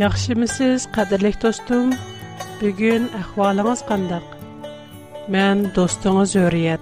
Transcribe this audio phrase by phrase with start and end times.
[0.00, 1.90] Яхшымысыз, қадірлік достым?
[2.60, 4.24] Бүгін әхвалыңыз қандак?
[5.28, 6.80] Мен достыңыз өрият.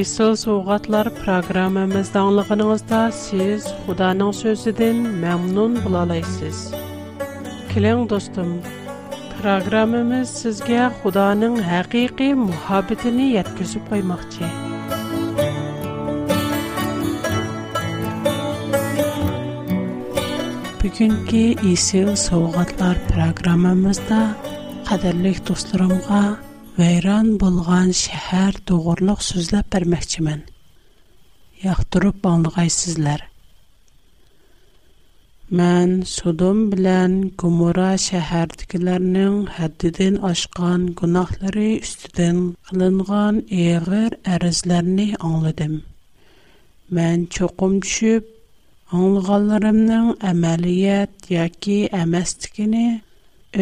[0.00, 2.22] Исыл соғатлар программамызды
[2.74, 6.66] siz сіз Худаның сөзідін мәмнун бұлалайсыз.
[7.70, 8.56] Кілің достым,
[9.38, 14.26] программамыз сізге Худаның әқиқи мұхабетіні еткізіп қоймақ
[20.88, 24.18] Бүгенге исел сауғатлар программамызда
[24.88, 26.20] қадірлік достырымға
[26.78, 30.38] вайран болған шәһәр тоғырлық сөзләп бермекчімін.
[31.64, 33.26] Яқтырып балығай сізлер.
[35.60, 39.36] Мән судым білән күмура шәһәрдікілерінің
[39.68, 45.76] әддеден ашқан күнақлары үстіден қылынған еғір әрізлеріні аңлыдым.
[47.02, 48.32] Мән чоқым түшіп,
[48.96, 52.84] Аңлағанларымның әмәлият яки әмәстігіні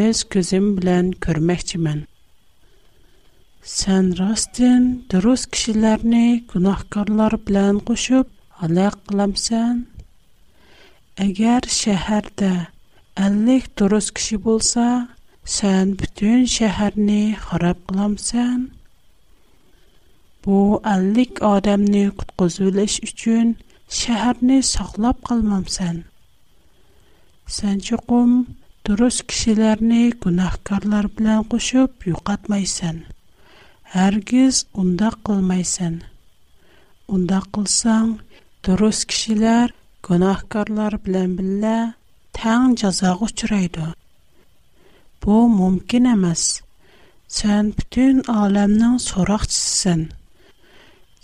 [0.02, 2.04] өз көзім білән көрмәкчімін.
[3.72, 8.30] Сән растын дұрыс кішілерні күнахкарлар білән қошып,
[8.62, 9.82] алақ қыламсан.
[11.26, 12.52] Әгәр шәһәрдә
[13.26, 14.86] 50 дұрыс кіші болса,
[15.56, 18.68] сән бүтін шәһәрні харап қыламсан.
[20.46, 20.62] Bu
[20.94, 23.56] 50 адамны құтқызулыш үшін
[23.94, 25.98] şəhərni sağlab qalmamsan.
[27.56, 28.32] Sən çoxum
[28.88, 32.98] durus kişilərni günahkarlar bilan qoşub yo'qatmaysan.
[33.94, 36.00] Hərgiz unda qılmaysan.
[37.08, 38.16] Unda qılsang,
[38.66, 39.70] durus kişilər
[40.08, 41.76] günahkarlar bilan billə
[42.40, 43.86] təng cəzağa uçraydı.
[45.22, 46.44] Bu mümkün emas.
[47.38, 50.08] Sən bütün aləmin soraqçısısan.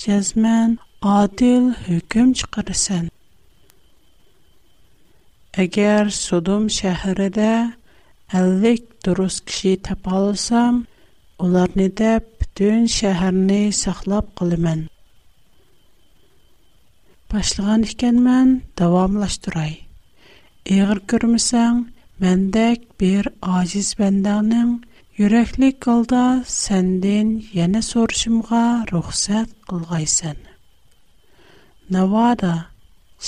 [0.06, 3.08] Cəzmən adil hüküm çıkarırsan.
[5.56, 7.72] Eğer Sodom şehri de
[8.32, 10.84] 50 durus kişi tapalısam,
[11.38, 14.88] onlar ne de bütün şehrini saklap kılımın.
[17.32, 19.76] Başlığan ikken ben devamlaştıray.
[20.66, 21.88] Eğer görmüsen,
[22.20, 24.82] mendek bir aciz bendenin
[25.16, 29.48] yüreklik kılda senden yeni soruşumga ruhsat
[31.92, 32.54] Навада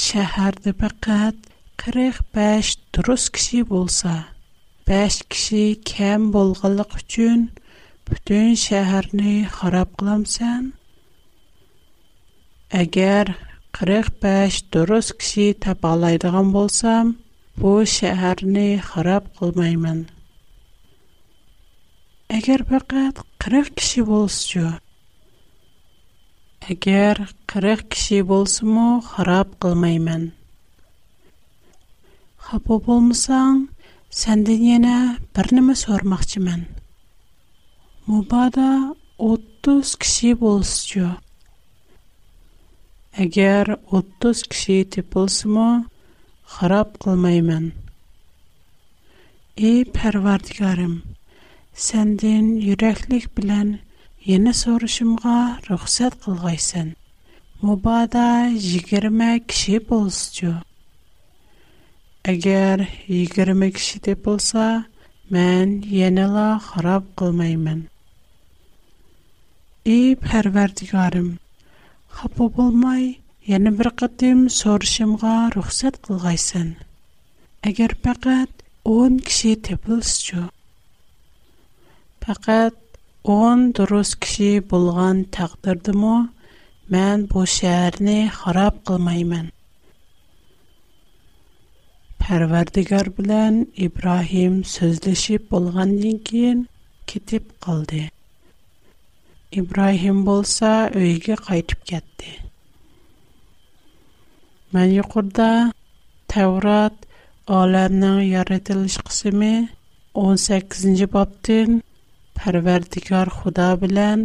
[0.01, 1.37] шәһәрдә фақат
[1.85, 4.13] 45 турыс кеше булса,
[4.91, 5.59] 5 кеше
[5.91, 7.43] кем булганлык өчен
[8.09, 10.71] бүтән шәһәрне харап кыламсан?
[12.83, 13.35] Әгәр
[13.83, 17.13] 45 турыс кеше табалайдыган булсам,
[17.61, 20.07] бу шәһәрне харап кылмаймын.
[22.39, 24.67] Әгәр фақат 40 кеше булсачы,
[26.73, 27.19] Әгер
[27.53, 30.23] 40 кеше булса мы, харап кылмайман.
[32.45, 33.59] Хап булсаң,
[34.21, 34.95] сәндән яңа
[35.37, 36.63] берниме сорmaqчман.
[38.09, 38.65] Мұбада
[39.21, 41.11] 30 кеше болсыз жо.
[43.21, 45.85] 30 кеше те булса мы,
[46.49, 47.73] харап кылмайман.
[49.57, 51.03] Эй, һәрвартыгарым,
[51.77, 53.81] сәндән йөрәклік билән
[54.25, 55.33] Яна сұрышымға
[55.67, 56.87] рұқсат қылғайсын.
[57.61, 60.53] Мұбада 20 кіші болсычу.
[62.33, 64.65] Әгер 20 кіші деп болса,
[65.29, 67.83] мән еніла қырап қылмаймын.
[69.85, 71.27] Ей, пәрвердігарым,
[72.17, 73.05] қапы болмай,
[73.45, 76.73] яны бір қытым сұрышымға рұқсат қылғайсын.
[77.69, 80.47] Әгер пәкәт 10 кіші деп болсычу.
[82.25, 82.81] Пәкәт
[83.33, 86.15] ئون دۇرۇس كىشى بولغان تەقدىردىمۇ
[86.95, 89.47] مەن بۇ شەھەرنى خاراب قىلمايمەن
[92.25, 96.61] parvardigor bilan ibrohim so'zlashib bo'lgandan keyin
[97.13, 98.01] ketib qoldi
[99.63, 100.71] ibrohim bo'lsa
[101.03, 102.31] uyiga qaytib ketdi
[104.79, 105.51] man yuqorida
[106.37, 107.09] tavrat
[107.61, 109.53] olamning yaratilish qismi
[110.27, 111.79] 18 sakkizinchi bobdan
[112.39, 114.23] پەرۋەردىگار خۇدا بىلەن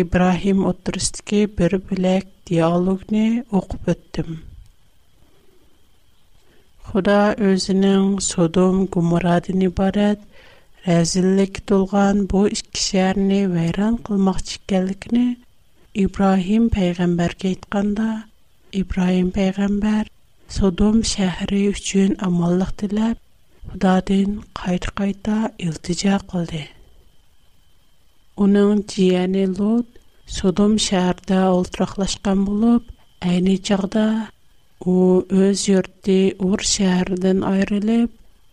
[0.00, 4.36] ئىبراھىم ئوتتۇرىسىدىكى بىر بۆلەك دىيالوگنى ئوقۇپ ئۆتتۈم
[6.90, 7.16] خۇدا
[7.46, 10.22] ئۆزىنىڭ سودوم گۇمرادىن ئىبارەت
[10.86, 15.26] رەزىللىككە تولغان بۇ ئىككى شەھەرنى ۋەيران قىلماقچى ئىكەنلىكىنى
[16.04, 18.08] ئىبراھىم پەيغەمبەرگە ئېيتقاندا
[18.82, 20.10] ئىبراھىم پەيغەمبەر
[20.58, 23.22] سودوم شەھىرى ئۈچۈن ئامانلىق تىلەپ
[23.72, 26.64] خۇدادىن قايتا قايتا ئىلتىجا قىلدى
[28.44, 29.96] Оның жиәні Лот
[30.30, 32.84] Содом шәһәрдә ултырақлашқан болып,
[33.28, 34.04] әйне чағда
[34.92, 36.18] у өз йорты
[36.48, 38.12] Ур шәһәрдән айрылып,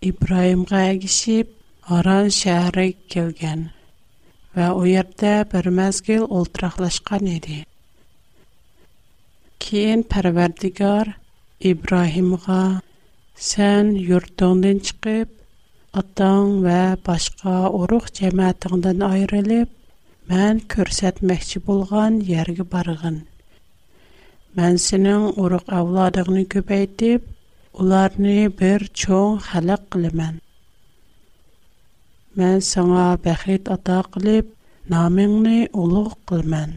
[0.10, 1.52] Ибраимга әгишип,
[1.98, 3.68] Аран шәһәре килгән.
[4.56, 7.60] Ва у йортта бер мәзгил ултырақлашқан иде.
[9.60, 11.14] Кейін Пәрвәрдигар
[11.62, 12.64] Ибраһимга:
[13.52, 15.30] "Сән йортыңдан чыгып,
[16.00, 16.78] атаң ва
[17.08, 19.70] башка урук жамаатынан айрылып
[20.32, 23.22] мен көрсөтмөкчө болгон жерге барган.
[24.58, 27.22] Мен сенин урук авлодун көбөйтүп,
[27.80, 30.40] уларды бир чоң халык кылам.
[32.40, 34.52] Мен сага бахыт ата кылып,
[34.92, 36.76] атыңды улук кылам.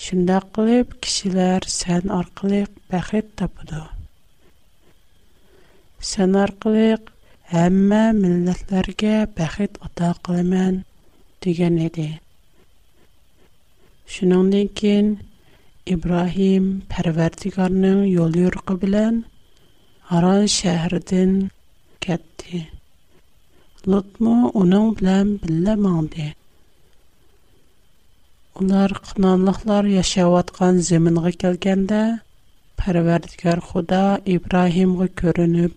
[0.00, 3.84] Шүндүк кылып, кишилер сен аркылуу бахыт табады.
[6.00, 6.96] Сен аркылуу
[7.58, 10.76] әмма милләтләргә бәхет ата кылымен
[11.42, 12.20] дигән иде.
[14.16, 15.08] Шуныңдан кин
[15.90, 19.18] Ибраһим Пәрвәрдигарның юл юрыгы белән
[20.08, 21.34] Аран шәһәрдән
[21.98, 22.68] кетти.
[23.86, 26.28] Лотмо уның белән биллә маңды.
[28.60, 32.02] Улар кынанлыклар яшәваткан зәминге килгәндә
[32.78, 35.74] Пәрвәрдигар Худа Ибраһимга көренеп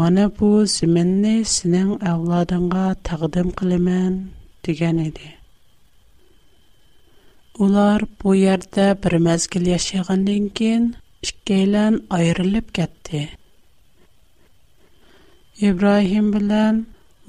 [0.00, 4.12] Мана бу зименни синен авладынга тагдим кылымен
[4.64, 5.28] деген иди.
[7.64, 10.82] Улар бу ярда бир мезгил яшагандан кин
[11.22, 13.20] иккейлен айрылып кетти.
[15.68, 16.74] Ибрахим билан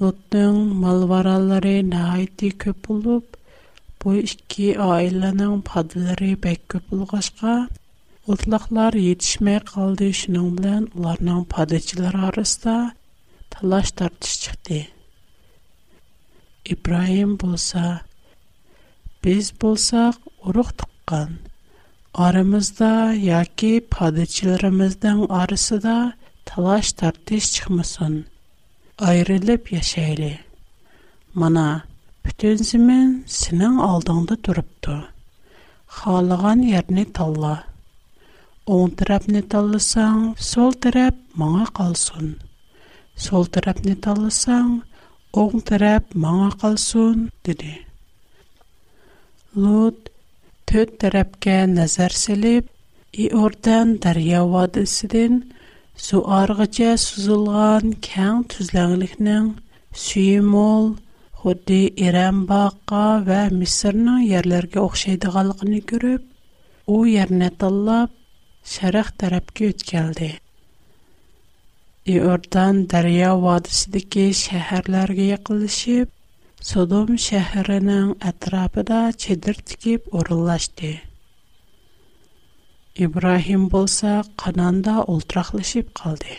[0.00, 0.54] Луттын
[0.84, 3.26] малвараллары наайти көп болуп,
[4.02, 6.60] бу икки айланын падлары бек
[8.28, 12.72] Ұылтлахлар етишмэй қалды шынанблан уларнан падайчылар арыста
[13.54, 14.80] талаш тартиш чыхти.
[16.74, 18.02] Ибраим болса,
[19.24, 21.38] біз болсақ урух туккан,
[22.26, 22.90] арымызда
[23.28, 25.96] яки падайчыларымыздан арысыда
[26.44, 28.26] талаш тартиш чыхмысын,
[29.08, 30.34] айрылип яшайли.
[31.32, 31.86] Мана,
[32.20, 33.08] бүтін зимин
[33.38, 35.00] сінин алдынды дұрыпту,
[36.02, 37.64] халыған ярни талах
[38.74, 42.34] оң тарап не талысан, сол тарап маңа қалсын.
[43.26, 44.74] Сол тарап не талысан,
[45.32, 47.70] оң тарап маңа қалсын, диди.
[49.56, 50.10] Лут
[50.68, 52.68] төт тарапке назар силип,
[53.12, 54.86] и ордан дария вадын
[55.98, 59.48] су арғыце сузылған кәң түзләңлихнің
[59.96, 60.90] Сюймол,
[61.32, 66.22] Худи, Ирэнбақа ва Мисырның ярларги оқшайды ғалғыни күріп,
[66.86, 67.02] оу
[67.58, 68.10] таллап,
[68.68, 70.28] şərq tərəfə ötkəldi.
[72.14, 76.10] İordan daryo vodisidagi shaharlarga yaqinlashib,
[76.70, 80.90] Sodom shahrining atrofida chedir tikib o'rinlashdi.
[83.06, 84.12] İbrahim bolsa
[84.44, 86.34] Kananda ultraqlaşıb qaldı.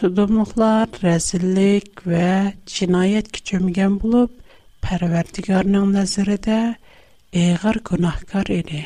[0.00, 2.28] Sudomluqlar rəzillik və
[2.74, 4.34] cinayət küçümgən bulub,
[4.88, 6.60] Pərverdigarının nəzərədə
[7.44, 8.82] eğir günahkar idi.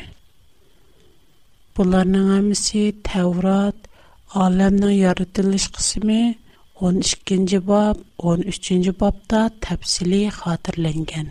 [1.77, 3.77] Bunlarning hammasi Tavrat,
[4.43, 6.19] olamning yaratilish qismi
[6.83, 11.27] 12-bob, 13-bobda tafsili xotirlangan.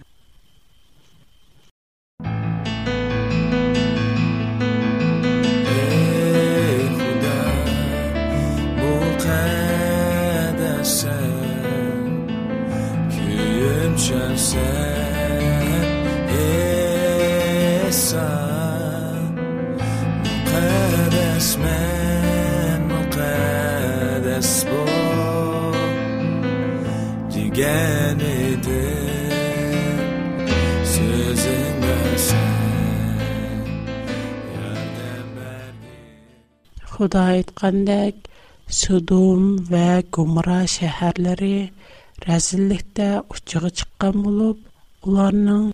[37.03, 38.15] huda aytgandek
[38.81, 39.43] sudum
[39.73, 41.57] va gumra shaharlari
[42.27, 44.59] razillikda uchiga chiqqan bo'lib
[45.15, 45.65] ularning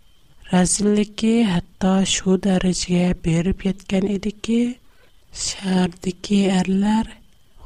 [0.53, 4.59] razilligi hatto shu darajaga berib yetgan ediki
[5.47, 7.07] shahardagi erlar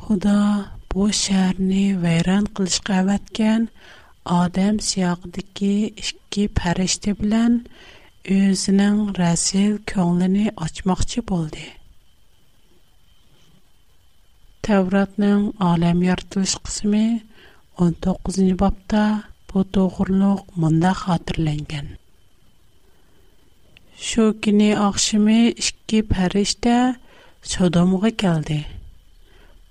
[0.02, 0.36] xudo
[0.90, 3.62] бу shaharni vayron qilishga avatgan
[4.42, 7.52] odam siyoqidagi ikki farishta bilan
[8.38, 11.66] o'zining rasil ko'nglini ochmoqchi bo'ldi
[14.66, 15.38] Тәуратның
[15.68, 16.98] алем яртылыш кысымы
[17.84, 19.00] 19-нче бапта
[19.52, 21.88] бу тогырлык монда хатırlанган.
[24.10, 26.76] Шу кини ахшымы икки фәриштә
[27.54, 28.60] Содомга келде.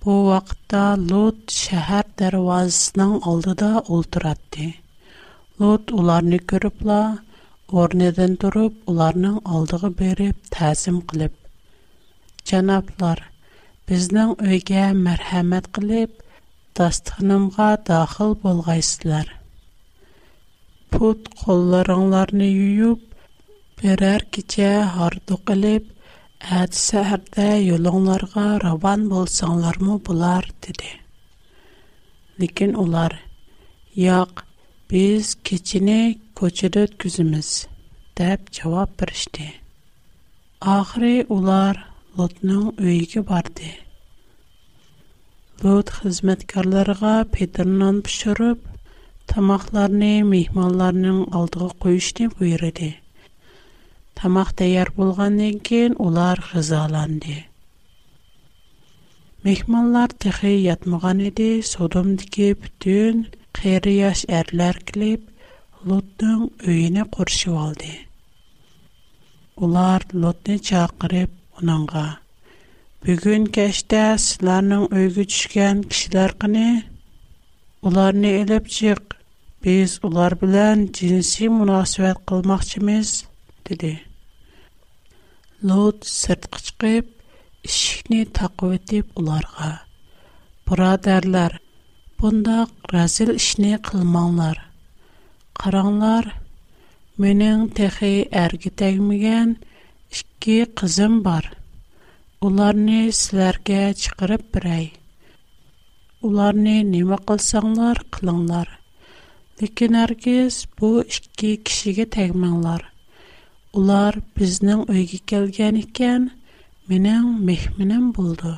[0.04, 4.68] Бу вакытта Лот шәһәр дәрвазасының алдыда ултыратты.
[5.60, 7.00] Лот уларны күрепла,
[7.84, 11.32] орнеден торып, уларның алдыга берип тәсим қылып.
[12.44, 13.30] "Җанаплар,
[13.92, 16.12] біздің өйге мәрхәмәт қылып,
[16.80, 19.26] дастығынымға дақыл болғайсылар.
[20.96, 23.02] Пұт қолларыңларыны үйіп,
[23.82, 25.90] берәр кете харды қылып,
[26.62, 30.94] әді сәрді елуңларға раван болсаңлар мұ бұлар, деді.
[32.40, 33.18] Лекен олар,
[34.00, 34.46] яқ,
[34.90, 36.04] біз кетіне
[36.40, 37.52] көчеді өткізіміз,
[38.22, 39.52] дәп жауап бірішті.
[40.80, 41.90] Ақыры олар,
[42.20, 43.68] Лотның үйге барды.
[45.64, 48.66] Лот хезмәткәрләргә петернән pişіреп,
[49.32, 52.90] тамакларны михманларның алдыга koyыштырып буерыды.
[54.20, 57.38] Тамаҡ тәяр булғандан кин олар хызаланды.
[59.48, 63.24] Михманлар тәхейят мәгънәде содом дике бүтән
[63.62, 65.24] хәйрияш әрләр килеп,
[65.88, 67.94] Лотның үйне куршып алды.
[69.68, 72.04] Олар Лотны чакырып Унанға,
[73.04, 76.64] бүгін кәштә силарның өйгі чүшкен кишилар қыни,
[77.90, 79.16] «Улар не еліп чыг,
[79.66, 83.12] біз улар білэн дзинси мунасуэт қылмах чимез?»
[83.68, 83.98] дили.
[85.66, 87.08] Луд сиртқы чыгып,
[87.68, 89.74] ішіхни тақуэттіп уларға.
[90.70, 91.58] Бурадарлар,
[92.22, 94.62] бунда гразил ішіне қылманлар.
[95.58, 96.30] Қаранлар,
[97.22, 98.14] мүнің тэхи
[100.12, 101.46] ikki qizim bor.
[102.48, 104.86] Ularni sizlarga chiqirib beray.
[106.30, 108.68] Ularni nima qilsanglar qilinglar.
[109.62, 112.82] Lekin arkes bu ikki kishiga tegmanglar.
[113.80, 116.22] Ular bizning uyga kelgan ekan,
[116.90, 118.54] mening mehmonim bo'ldi.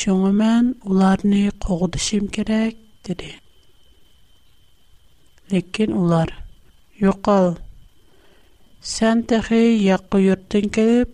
[0.00, 2.74] Shunga men ularni qo'g'dishim kerak,
[3.06, 3.30] dedi.
[5.52, 6.28] Lekin ular
[7.04, 7.46] yo'qol
[8.80, 11.10] Сэн тэхи яқы юрттын келіп,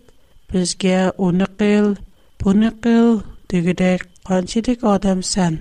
[0.47, 1.97] бізге оны қил,
[2.39, 5.57] буны қил, дигідэк қанчидик адамсэн.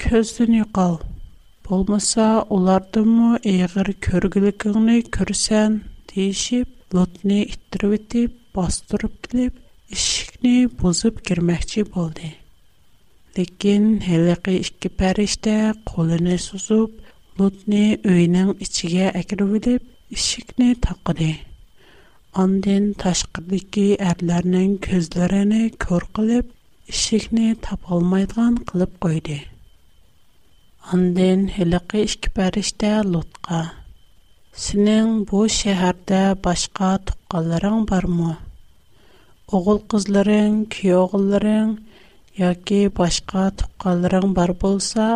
[0.00, 1.00] Көздіні қал,
[1.68, 5.82] болмаса оларды му ияғыр көргілігіңні көрсэн,
[6.14, 9.60] дейшип, лудни иттіру виттіп, бастырып келіп,
[9.92, 12.32] ішикни бузып кермәхчі болды.
[13.36, 16.96] Лигин, хэлігі ішкі пәріштэ, қолыни сузуп,
[17.36, 19.10] лудни үйнің ічиге
[20.12, 21.28] ишекне тапкыды.
[22.42, 26.50] Андан ташкы ди ке әрләрнең күзләренә көркәлеп,
[26.92, 29.38] ишекне тапалмайдган кылып койды.
[30.96, 33.62] Андан һиләке ике периште lutка.
[34.64, 38.36] "Синнең бу шәһәрдә башка тукканларың бармы?
[39.48, 41.72] Угыл-кызларың, киягылларың,
[42.44, 45.08] яки башка тукканларың бар булса,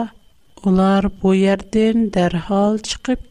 [0.64, 3.28] олар бу ярдән дәрхал чыгып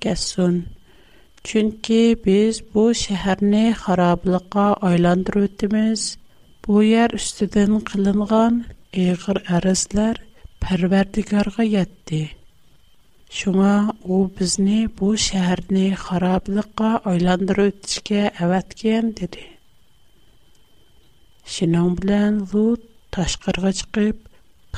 [1.45, 6.05] Чөнки без бу шәһәрне харабликка айландырып үтәбез.
[6.67, 8.55] Бу йөр үстідән кылынган
[8.99, 10.17] 40 әрәсләр
[10.63, 11.43] парвартйга
[11.75, 12.21] гытты.
[13.41, 13.75] Шуңа
[14.15, 19.45] ул безне бу шәһәрне харабликка айландырып үтүгә әвәткән диде.
[21.57, 24.17] Шинә белән дут ташкырга чыгып,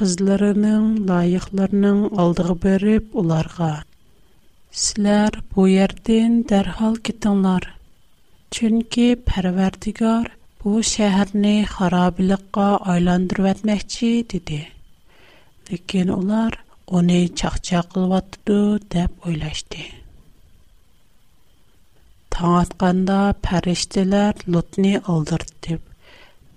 [0.01, 3.75] кызларының лайыкларының алдыга берип уларга
[4.77, 7.63] Sizlər bu yerdən dərhal getіңlər.
[8.57, 10.27] Çünki Pərverdigar
[10.61, 14.59] bu şəhərni xarabilikqa aylandırıb etməkçi dedi.
[15.71, 16.59] Lakin ular
[16.99, 18.59] onu çaqçaq qılvatdı
[18.95, 19.81] deyə oylaşdı.
[22.37, 23.17] Таң атқанда
[23.47, 25.81] пәрештелер Лутны алдыртып,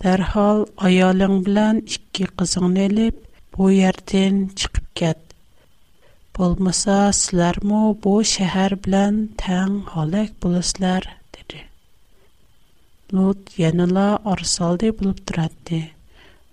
[0.05, 3.17] дәрхал аялың белән ике кызыңны алып,
[3.57, 5.21] бу ярдән чыгып кет.
[6.39, 11.03] Болмаса, сілер му бу шехар білен тэн халек бұлыслар,
[11.35, 11.65] дэри.
[13.15, 15.81] Нуд яныла арсалды бұлып тұрадды.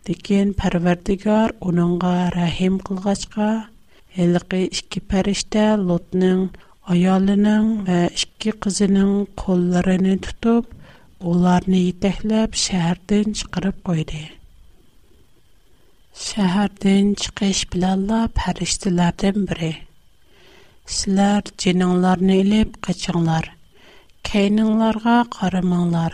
[0.09, 3.51] Декен пәрвердігар оныңға рәхим қылғачқа,
[4.25, 6.41] әліғи ішкі пәрішті Лутның
[6.95, 10.73] аялының вә ішкі қызының қолларыны тұтып,
[11.33, 14.25] оларыны етәкліп шехардың шықырып қойды.
[16.25, 19.73] شهردن چکش билалла الله پرست لردن بره
[20.95, 21.97] سلر качыңлар.
[22.03, 23.45] لر نیلپ Тақият لر
[24.27, 26.13] کینن لر گا قرمان لر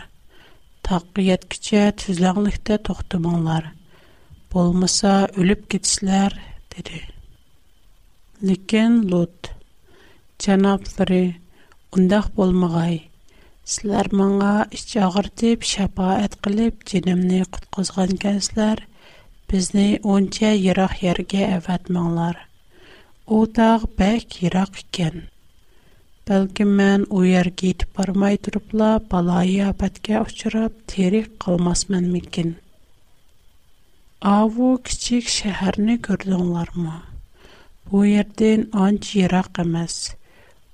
[0.86, 3.64] تقویت کچه تزلان لخت تختمان لر
[4.50, 6.32] بول مسا یلپ کیس لر
[6.70, 7.00] دیده
[8.46, 9.40] لیکن لود
[18.04, 18.74] جناب
[19.54, 22.38] бізді онча йирах ярги айваат маңлар.
[23.34, 25.20] О тағ байк йирах ікен.
[26.26, 32.50] Балгим маң о яргий тупармай дурапла балаи абадка ахчырап тирик қалмас маң мигин.
[34.32, 36.96] Ау кичик шахарни көрдонлар ма?
[37.92, 40.16] О ярдин анч йирах амаз.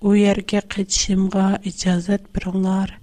[0.00, 2.96] О яргия қидшимға ічазат біраңлар.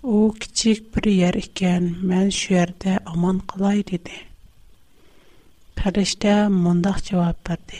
[0.00, 2.32] О кичик бір яр икен маң
[3.12, 3.42] аман
[5.80, 6.32] Фәрште
[6.62, 7.78] мондак җавап берде.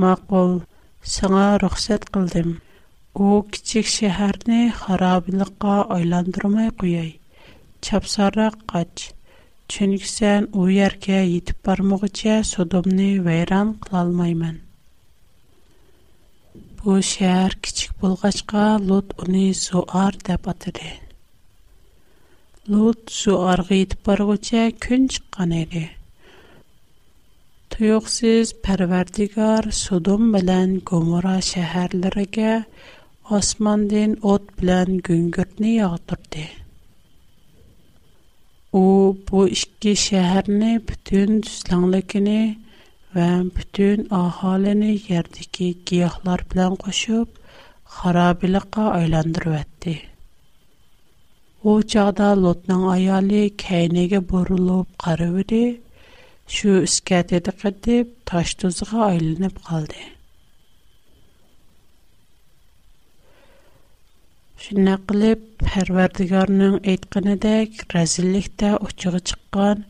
[0.00, 0.52] Мақул,
[1.14, 2.54] сиңа рөхсәт кылдым.
[3.24, 7.10] У кичек шәһәрне харабилыкка айландырмай куяй.
[7.84, 9.10] Чапсара кач.
[9.68, 14.62] Чөнки сән у яркә йетип бармагыча Содомны вайран кыла алмайман.
[16.80, 20.88] Бу шәһәр кичек булгачка Лот уни Суар дип атыды.
[22.66, 25.90] Лот Суарга йетип баргыча көн чыккан иде.
[27.80, 32.56] Юҡсыз, пәрвәрдигәр, суҙом белән Комра шәһәрләригә
[33.38, 36.42] осман ден ат белән гүнгөт нәрәтте.
[38.82, 38.84] У
[39.30, 42.36] бу икке шәһәрне, бөтөн дөҫлөнглегені
[43.16, 47.32] һәм бөтөн аһалене йәрдәге гяхлар белән ҡошып,
[47.96, 49.96] ҡарабиләккә айландырыватты.
[51.64, 55.64] О чауда атның аялы ҡәйнеге бурылып ҡарабыды.
[56.54, 60.00] shu ishga tetiqitib tosh tuziga aylanib qoldi
[64.64, 69.84] shunday qilib parvardigorning aytganidek razillikda uchig'i chiqqan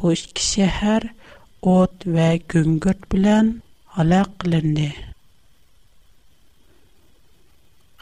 [0.00, 1.02] bu ikki shahar
[1.74, 3.52] o't va gungurt bilan
[3.98, 4.88] halok qilindi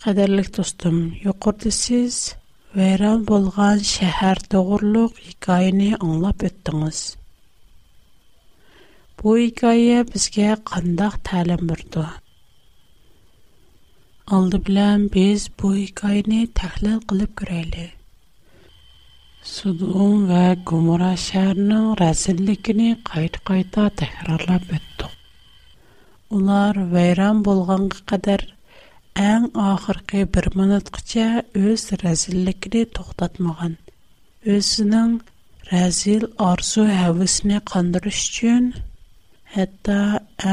[0.05, 2.17] qadrli do'stim yuqorida siz
[2.79, 7.01] vayron bo'lgan shahar to'g'riliq hikoyani anglab o'tdingiz
[9.19, 12.03] Бу хикая бізге қандақ тәлім бірді.
[14.37, 17.87] Алды білән біз бұ хикайны тәхліл қылып көрелі.
[19.55, 25.13] Судуғын вә Гумура шәрінің рәсілікіні қайт-қайта тәхірарлап өттіп.
[26.39, 28.45] Олар вайран болғанғы қадар
[29.25, 31.27] әң ақырқи бір мұнытқыча
[31.65, 33.75] өз рәзілікіні тоқтатмаған.
[34.61, 35.19] Өзінің
[35.75, 38.71] рәзіл арзу әвісіне қандырыш үшін
[39.49, 39.99] хэдда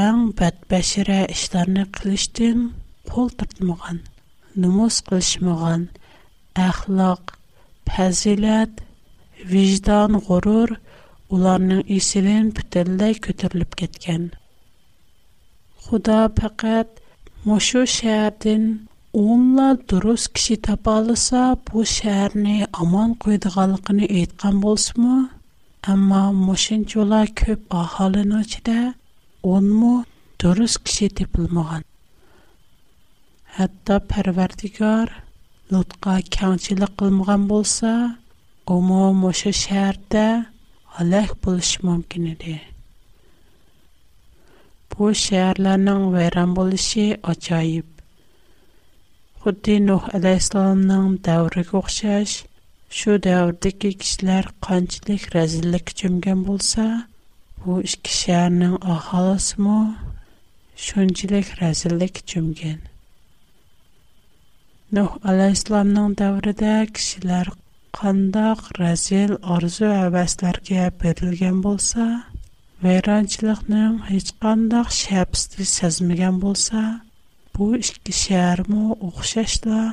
[0.02, 2.62] әң бәтбәшире ішләрні қилишдің
[3.10, 3.98] пол тұртмыған,
[4.62, 5.82] нұмоз қилишмыған,
[6.68, 7.34] әхлак,
[7.90, 8.80] пәзиләт,
[9.52, 10.72] виждан, ғорур
[11.36, 14.30] уларның ісилин пүтелдай көтүрліп кеткен.
[15.84, 17.02] Худа пақэт,
[17.44, 18.66] мошу шәрдін
[19.12, 25.26] оңла дұрус кіші табалыса бұ шәрни аман куидығалықыни итқан болсымы,
[25.86, 28.72] Amma moşinçula köp ahalın içində
[29.50, 29.90] on mu
[30.44, 31.84] dürüs kişi tapılmagan.
[33.58, 35.12] Hatta Pərverdigar
[35.70, 37.92] nutqa kəngçilik qılmagan bolsa,
[38.76, 40.24] o mu moşə şəhərdə
[40.96, 42.56] halaq buluş mümkün idi.
[44.96, 47.86] Bu şəhərlərin vəran bolışı ocayib.
[49.46, 51.22] Xuddi Nuh əleyhissalamın
[52.94, 56.84] shu davrdagi kishilar qanchalik razillikka cho'mgan bo'lsa
[57.62, 59.78] bu ikki shaharning aholisimi
[60.86, 62.78] shunchalik razillikka cho'mgan
[64.98, 67.50] nuh alayhissalomning davrida kishilar
[68.02, 72.06] qandoq razil orzu havaslarga berilgan bo'lsa
[72.86, 76.80] vayronchilikning hech qandoq shapsni sezmagan bo'lsa
[77.58, 79.88] bu ikki shaharmi o'xshashlar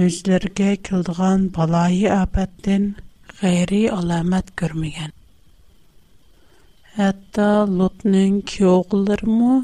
[0.00, 2.84] o'zlariga keldigan baloyi ofatdan
[3.40, 5.10] g'ayriy alomat ko'rmagan
[6.98, 7.48] hatto
[7.80, 9.56] lutning kuyovlarimi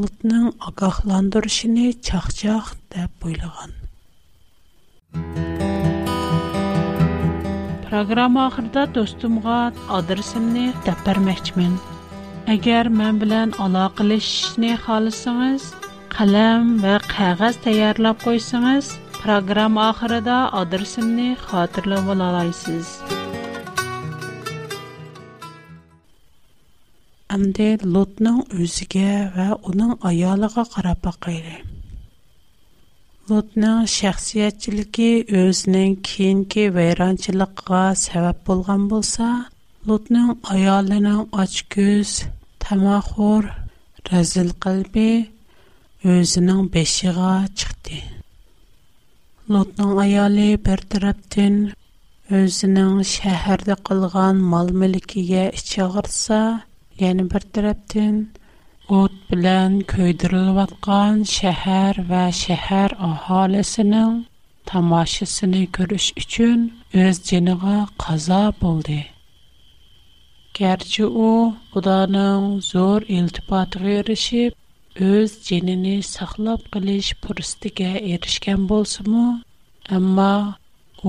[0.00, 3.72] lutning ogohlantirishini chaqchaq deb o'ylagan
[7.88, 9.58] Программа ахырда достумга
[9.98, 11.76] адресимни тап бермәкчимин.
[12.54, 15.68] Әгәр мен белән алакалашышны халысыңыз,
[16.16, 18.90] қалам ва кәгазь таярлап койсаңыз,
[19.32, 22.86] Program oxirida adresimni xotirlab olaysiz.
[27.36, 29.08] Amdi Lotning o'ziga
[29.38, 31.64] va uning ayoliga qarab boqaylik.
[33.32, 35.10] Lotning shaxsiyatchiligi
[35.42, 39.28] o'zining keyingi vayronchiligiga sabab bo'lgan bo'lsa,
[39.90, 42.10] Lotning ayolining ochko'z,
[42.68, 43.42] tamaxur,
[44.12, 45.10] razil qalbi
[46.16, 47.98] o'zining beshiga chiqdi.
[49.54, 51.58] Лотның аялы бір тұрыптен
[52.38, 56.38] өзінің шәхірді қылған мал мүлікіге іші ғырса,
[57.10, 58.16] Әні бір тұрыптен
[58.98, 64.18] ұт білән көйдіріл ватқан шәхір вә шәхір ахалесінің
[64.72, 66.66] тамашысыны көріш үчін
[67.06, 68.98] өз женіға қаза болды.
[70.58, 71.32] Кәрчі о,
[71.78, 74.58] ұданың зор үлтіпатығы ерішіп,
[75.04, 79.24] o'z jinini saqlab qilish fursatiga erishgan bo'lsimi
[79.96, 80.28] ammo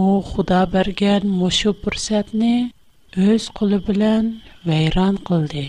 [0.04, 2.50] u xudo bergan mushu fursatni
[3.28, 4.26] o'z qo'li bilan
[4.68, 5.64] vayron qildi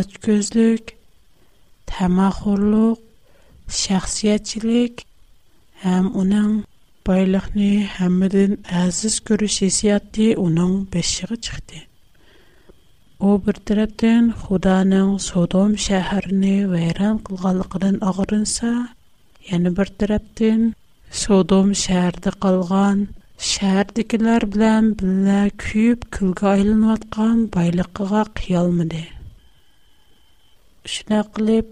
[0.00, 0.84] ochko'zlik
[1.94, 3.00] tamaxurluq
[3.82, 4.94] shaxsiyatchilik
[5.86, 6.52] ham uning
[7.08, 8.52] boyliqni hammadan
[8.84, 11.80] aziz ko'rish hissiyoti uning beshig'i chiqdi
[13.20, 18.70] u bir tarafdan xudoning sodom shaharini vayron qilganligidan og'rinsa
[19.48, 20.62] yana bir tarafdan
[21.22, 22.98] sodom shaharida qolgan
[23.52, 29.02] shahardagilar bilan birga kuyib kulga aylanayotgan boyliqqa qiyolmidi
[30.94, 31.68] shuna qilib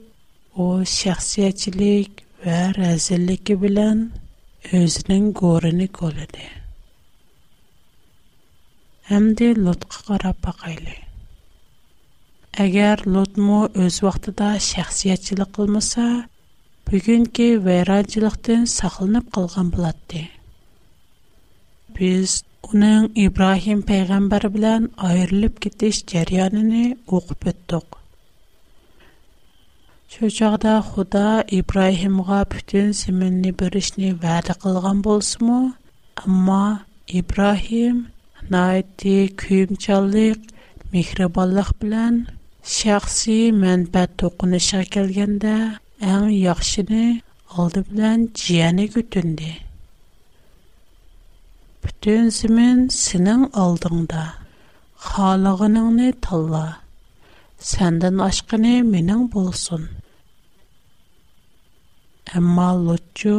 [0.63, 0.65] u
[0.99, 2.13] shaxsiyatchilik
[2.45, 3.99] va razilligi bilan
[4.83, 6.47] o'zining go'rini ko'ladi
[9.13, 11.01] hamdi lutga qarab boqaylik
[12.63, 16.05] Әгәр Лотмо өз вакытында шәхсиятчилек кылмаса,
[16.89, 20.23] бүгенге вайранчылыктан сакланып калган булатты.
[21.99, 22.33] Без
[22.67, 26.73] уның Ибраһим пәйгамбәр белән аерылып китеш җәрәянын
[27.19, 27.85] оқып үттек.
[30.15, 31.27] Şu çağda Худа
[31.61, 35.61] Ибраһимга бүтән зиминне беришне вәгъдә кылган булсымы,
[36.27, 38.09] әмма Ибраһим
[38.51, 40.43] найти күйімчаллық,
[40.93, 42.19] мехрибанлық білән
[42.77, 45.53] Шәхси мәнбәт тукуны шәкелгәндә,
[46.15, 47.05] ән яхшыны
[47.63, 49.53] алды белән җияне көтүнде.
[51.87, 54.25] Бүтән зимен синең алдыңда,
[55.07, 56.65] халыгыныңны талла,
[57.71, 59.87] сәндән ашқыны менің болсын.
[62.43, 63.35] Әмма лотчу,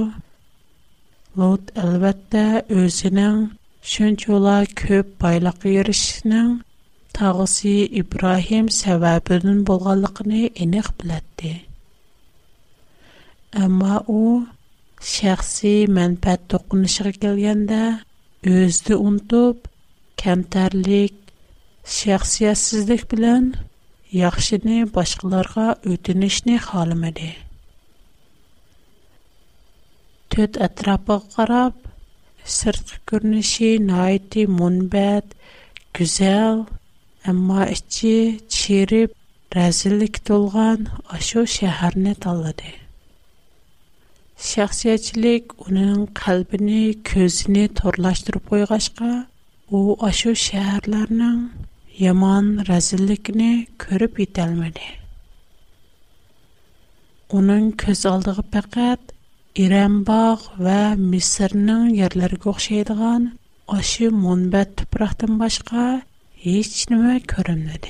[1.43, 2.45] лот әлбәттә
[2.81, 3.43] өзінің
[3.93, 6.49] шүнчула көп байлақы ерішінің
[7.19, 11.49] tog'isi İbrahim səbəbinin bolğanlığını eniq bilərdi.
[13.63, 14.21] Amma o
[15.13, 17.81] şəxsi mənfəət toqunuşuna gəlgəndə
[18.55, 19.67] özünü unutub,
[20.21, 21.19] kəmtərlik,
[21.97, 23.49] şəxsiyyətsizlik bilən
[24.23, 27.31] yaxşını başqalarına ötünüşni xalamadı.
[30.31, 31.75] Төт ətrafı qarab,
[32.57, 35.33] sırtqı görünüşü naiti munbət,
[35.99, 36.63] güzel,
[37.27, 39.11] Әмма içi çirib,
[39.51, 40.85] rəzillik dolğan
[41.17, 42.69] aşo şəhərini tanladı.
[44.49, 46.77] Şəxsiyyətçilik onun qəlbini,
[47.11, 49.09] gözünü torlaşdırıb qoyğaşqa,
[49.67, 51.43] o aşo şəhərlərinin
[51.99, 53.51] yaman rəzillikini
[53.83, 54.87] görüb yetəlmədi.
[57.41, 59.11] Onun göz aldığı faqat
[59.65, 60.23] İrəmbağ
[60.65, 63.27] və Misirnin yerlərinə oxşaydığan
[63.79, 65.89] aşı monbət tuproqdan başqa
[66.39, 67.89] Еч нимә көрендә дә.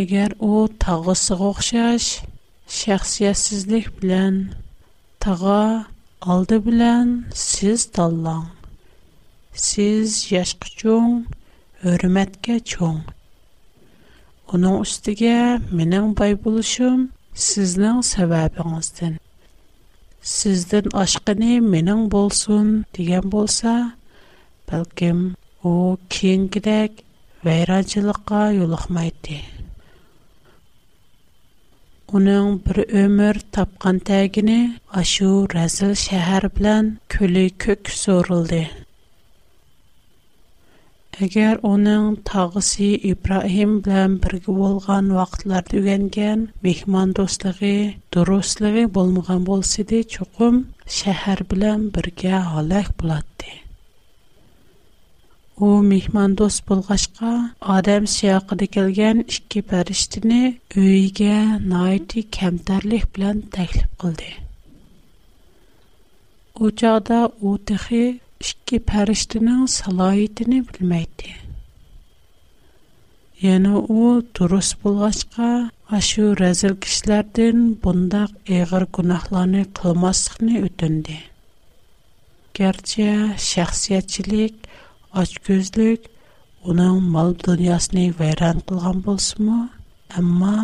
[0.00, 2.08] Әгәр ул тагы сыгыш,
[2.68, 4.36] шәхсиятсизлек белән,
[5.18, 5.86] тага
[6.20, 6.58] алды
[7.44, 8.44] siz таллаң.
[9.54, 11.24] Siz яшьчуң,
[11.82, 13.00] хөрмәткә чоң.
[14.52, 15.32] Уның үстиге
[15.80, 17.08] минең Байбулшым,
[17.48, 19.16] sizнең сәбәбен өчен.
[20.36, 23.78] Sizдән ашкыны минең булсын дигән булса,
[24.70, 25.18] Бәлкем,
[25.70, 27.00] о кеңгідәк
[27.48, 29.36] вәйрәнчілікка юлықмайды.
[32.18, 34.56] Оның бір өмір тапкан тәгіні
[35.02, 38.62] ашу рәзіл шәһәр білән көлі көк сорылды.
[41.24, 47.74] Әгер оның тағысы Ибраһим білән бірге болған вақытлар дүгенген мехман достығы,
[48.16, 50.64] дұрыслығы болмаған болсыды чоқым
[51.00, 53.33] шәһәр білән бірге алах болады.
[55.62, 57.28] u mehmondo'st bo'lg'achqa
[57.76, 60.38] odam siyoqida kelgan ikki farishtani
[60.82, 61.36] uyiga
[61.72, 64.30] noiti kamtarlik bilan taklif qildi
[66.62, 68.02] u chog'da u texi
[68.48, 71.30] ikki farishtaning saloyitini bilmaydi
[73.46, 74.00] yana u
[74.40, 75.48] durust bo'lg'achqa
[76.00, 81.16] ashu razil kishilardan bundoq ig'ir gunohlarni qilmaslikni o'tindi
[82.60, 83.08] garchi
[83.50, 84.56] shaxsiyatchilik
[85.22, 86.06] Ач көзлік
[86.70, 89.58] оның мал дүниясыны вайран қылған болсы мұ?
[90.20, 90.54] Әмма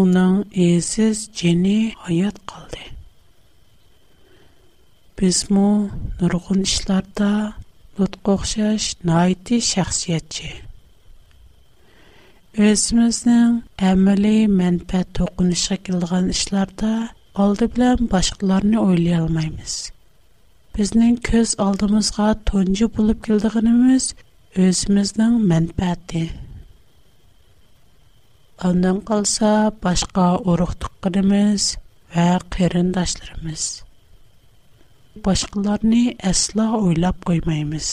[0.00, 1.72] оның езіз жені
[2.10, 2.82] айат қалды.
[5.20, 5.70] Біз мұ
[6.20, 7.30] нұрғын ішларда
[8.00, 10.52] лұтқоқшаш найты шәқсиетчі.
[12.68, 13.56] Өзіміздің
[13.94, 16.92] әмілі мәнпәт оқынышы келген ішларда
[17.46, 19.80] алды білән башқыларыны ойлай алмаймыз.
[20.76, 24.06] Безнең күз алдымызга төnje булып килдегенебез
[24.64, 26.20] өзибезнең мэнфаты.
[28.70, 29.52] Аңдан клса
[29.84, 31.68] Паска урухтык килдебез,
[32.26, 33.64] ә кәрындашларыбыз.
[35.24, 37.88] Башкаларны эслә ойлап коймайбыз.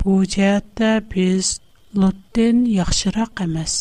[0.00, 1.52] Бу җәттә без
[2.00, 3.76] людтын яхшырак эмас.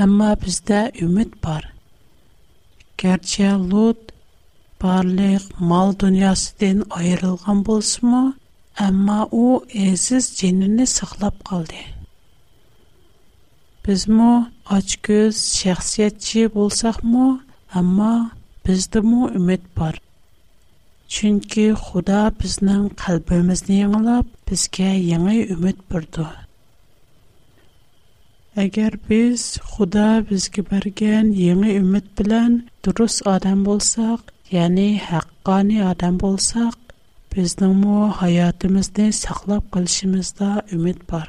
[0.00, 1.70] Һәмма бездә үмид бар.
[2.98, 4.16] Кәрчә люд
[4.82, 8.20] barliq mol dunyosidan ayrilgan bo'lsinmi
[8.86, 9.44] ammo u
[9.88, 11.80] aziz jinini saqlab qoldi
[13.88, 14.28] bizmi
[14.76, 17.26] ochko'z shaxsiyatchi bo'lsakmi
[17.80, 18.12] ammo
[18.66, 19.94] bizdami umid bor
[21.16, 26.26] chunki xudo bizning qalbimizni yanglab bizga яңа umid burdi
[28.66, 29.40] agar biz
[29.72, 32.52] xudo bizga bergan яңа umid bilan
[32.86, 34.20] durust odam bo'lsak
[34.52, 36.76] яни хаққани адам болсақ,
[37.32, 41.28] біздің му хаятымызды сақлап кілшимызда үміт бар.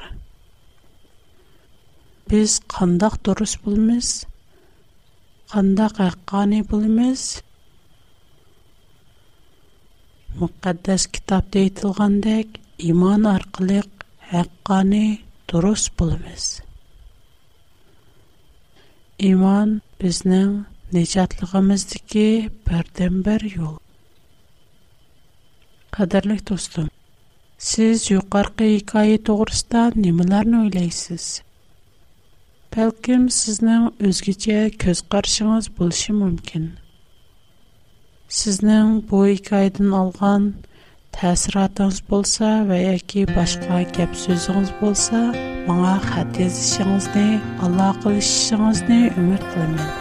[2.30, 4.10] Біз қандақ дұрыс бұлмыз,
[5.52, 7.38] қандақ хаққани бұлмыз,
[10.30, 15.16] Мұқаддас китап дейтілгандек, иман арқылық хаққани
[15.50, 16.44] дұрыс бұлмыз.
[19.18, 20.52] Иман бізнің
[20.92, 22.24] нечатлығымыздығы
[22.68, 23.74] бірден бір ел.
[25.94, 26.88] Қадырлық достым,
[27.66, 31.28] сіз жоқарқы икайы тұғырыста немілерін ойлайсыз.
[32.74, 36.68] Пәлкім сізнің өзгіте көз қаршыңыз бұлшы мүмкін.
[38.40, 40.52] Сізнің бұл икайдың алған
[41.18, 45.24] тәсіратыңыз болса, вәйекі башқа кәп сөзіңіз болса,
[45.66, 47.26] маңа қаттез ішіңізді,
[47.66, 49.99] Аллах қыл ішіңізді өмір қылымен.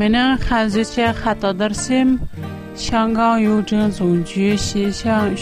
[0.00, 2.16] mening hanzicha xato darsim
[2.86, 5.36] shangan yujin zunju shishan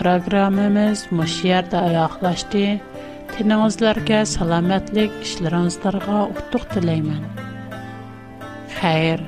[0.00, 2.80] پروگرامموز مشیر دا یاخلاشتی
[3.32, 7.20] تینوزلر که سلامتلیگ اشلرانزدارگا اختوخت аман
[8.80, 9.20] خیر